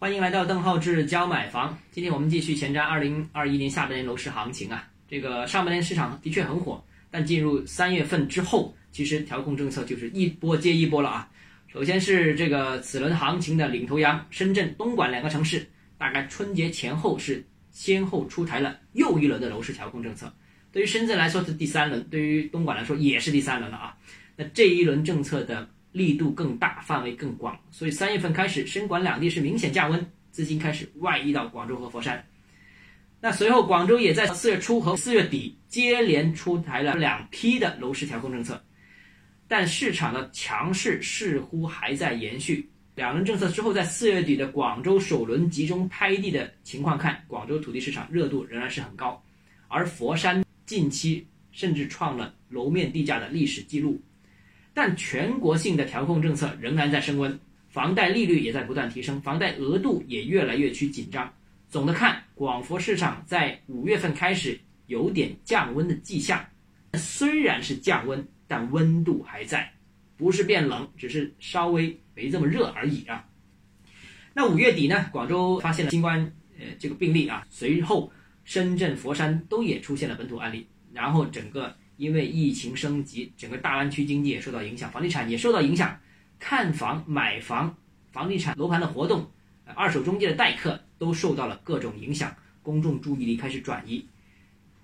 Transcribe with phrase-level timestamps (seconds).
[0.00, 1.76] 欢迎来到邓浩志教买房。
[1.90, 4.88] 今天我们继续前瞻二零二一年下半年楼市行情啊。
[5.08, 11.28] 这个上半年市场的确很火，但进入三月份之后，其实调控政策就是一波接一波了啊。
[11.66, 15.66] 首先是这个此轮行情的领头羊，深圳、东莞两个城市，
[15.98, 20.32] 大概春节前后是先后出台了又一轮的楼市调控政策。
[20.70, 23.96] 对于深圳来说是第三轮，对于东莞来说也是第三轮了啊。
[24.36, 25.68] 那这一轮政策的。
[25.98, 32.24] 力度更大，范围更广，所以三月份开始，深莞两地是明显降温，资金开始外溢到广州和佛山。
[33.20, 38.62] 那随后，广州也在四月初和四月底接连出台了两批的楼市调控政策，
[39.48, 42.70] 但市场的强势似乎还在延续。
[42.94, 49.20] 两轮政策之后，在四月底的广州首轮集中拍地的情况看，广州土地市场热度仍然是很高，
[49.66, 54.00] 而佛山近期甚至创了楼面地价的历史记录。
[54.78, 57.36] 但全国性的调控政策仍然在升温，
[57.68, 61.34] 房贷利率也在不断提升，房贷额度也越来越趋紧张。
[61.68, 66.46] 总的看，广佛市场在五月份开始有点降温的迹象，
[66.94, 69.68] 虽然是降温，但温度还在，
[70.16, 73.26] 不是变冷，只是稍微没这么热而已啊。
[74.32, 78.12] 那五月底呢，广州发现了新冠呃这个病例啊，随后
[78.44, 81.74] 深圳、佛山都也出现了本土案例，然后整个。
[81.98, 85.98] 因为疫情升级，整个大湾区经济也受到影响，房地产也受到影响。
[86.38, 87.76] 看房、买房、
[88.12, 89.28] 房地产楼盘的活动，
[89.74, 92.32] 二手中介的待客都受到了各种影响，
[92.62, 94.06] 公众注意力开始转移。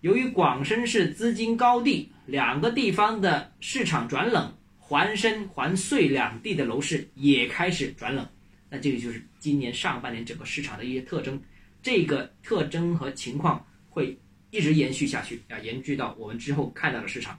[0.00, 8.24] 由于广深市资金高地，两个地方的市场转冷，环深、环穗两地的楼市也开始转冷。
[8.70, 11.42] 那这个就是今年上半年整个市场的一些特征。
[11.82, 14.16] 这个特征和情况会。
[14.50, 17.38] 一直延续下去啊，延续到我们之后看到的市场，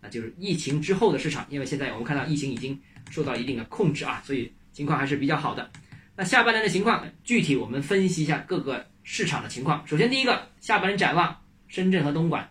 [0.00, 1.46] 那就是疫情之后的市场。
[1.50, 2.78] 因为现在我们看到疫情已经
[3.10, 5.70] 受到一定的控制啊，所以情况还是比较好的。
[6.16, 9.86] 那下半年的情况，具体我们分析一下各个市场的情况。
[9.86, 11.34] 首先，第一个，下半年展望
[11.68, 12.48] 深圳和东莞。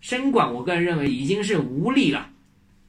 [0.00, 2.30] 深莞，我个人认为已经是无力了。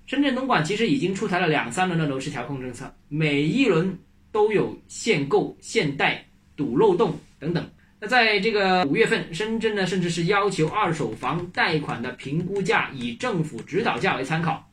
[0.05, 3.97] 深圳、东莞其实已经出台了两三轮的楼市调控政策，每一轮
[4.31, 7.69] 都有限购、限贷、堵漏洞等等。
[8.03, 14.67] 那在这个五月份，深圳呢，甚至是要求二手房贷款的评估价以政府指导价为参考，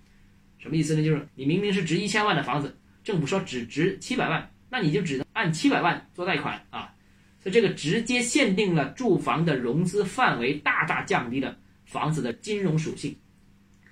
[0.59, 1.05] 什么意思呢？
[1.05, 2.75] 就是你明明是值一千万的房子，
[3.05, 6.91] 政府说只值七百万，那你就只能按七百万做贷款啊。
[7.43, 13.15] 所以这个直接限定了住房的融资范围，大大降低了房子的金融属性。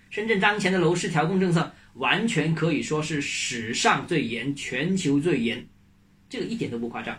[0.09, 5.69] 深圳当前的楼市调控政策完全可以说是史上最严，全球最严，
[6.27, 7.15] 这个一点都不夸张。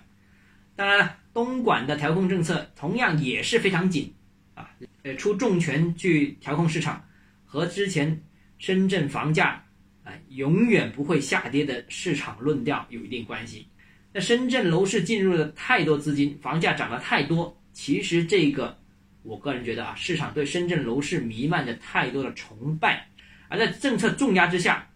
[0.75, 1.15] 当然了。
[1.37, 4.11] 东莞的调控政策同样也是非常紧，
[4.55, 4.71] 啊，
[5.03, 7.05] 呃，出重拳去调控市场，
[7.45, 8.19] 和之前
[8.57, 9.63] 深圳房价
[10.03, 13.67] 啊永远不会下跌的市场论调有一定关系。
[14.11, 18.75] 那深圳楼市进入了太多资金，房价涨得太多，其实这个
[19.21, 23.07] 我个人觉得啊，市场对深圳楼市弥漫着太多的崇拜，
[23.47, 24.89] 而在政策重压之下，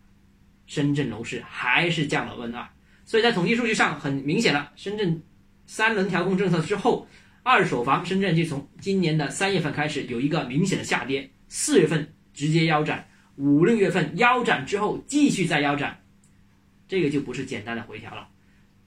[0.66, 2.74] 深圳楼市还是降了温啊。
[3.06, 5.22] 所以在统计数据上很明显了，深圳。
[5.73, 7.07] 三轮调控政策之后，
[7.43, 15.97] 二手房深圳就从今年的三月份开始有一个明显的下跌，四月份直接腰斩，五六月份腰斩之后继续再腰斩，
[16.89, 18.27] 这个就不是简单的回调了，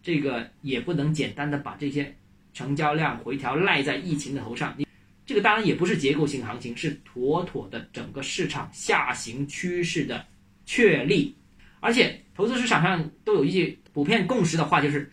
[0.03, 2.15] 这个也不能简单的把这些
[2.53, 4.87] 成交量回调赖在疫情的头上，你
[5.25, 10.23] 这个当然也不是结构性行情，是妥妥的整个市场下行趋势的
[10.67, 11.35] 确立，
[11.81, 15.11] 而且投资市场上都有一句普遍共识的话就是。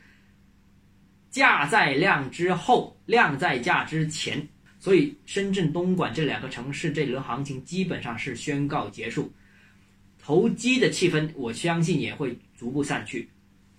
[1.32, 4.46] 价在量之后，量在价之前，
[4.78, 9.32] 所以深圳、东莞这两个城市这轮行情基本上是宣告结束，
[10.20, 13.30] 投机的气氛我相信也会逐步散去，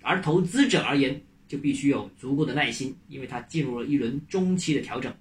[0.01, 5.15] 而投资者而言就必须有足够的耐心，因为它进入了一轮中期的调整，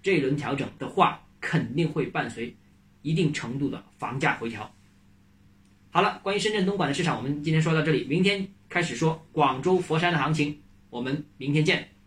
[0.00, 2.54] 这一轮调整的话肯定会伴随
[3.02, 4.72] 一定程度的房价回调。
[5.90, 10.56] 好了，关于深圳、东莞的市场，我们今天说到这里，明天开始说广州、佛山的行情。
[10.90, 11.90] 我们明天见。